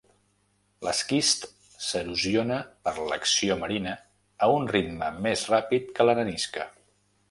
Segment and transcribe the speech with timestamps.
[0.87, 1.45] L'esquist
[1.89, 2.57] s'erosiona
[2.89, 3.95] per l'acció marina
[4.49, 6.73] a un ritme més ràpid que l'arenisca.